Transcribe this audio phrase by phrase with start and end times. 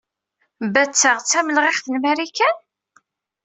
[0.73, 2.57] Batta d tamelɣiɣt n Marikan?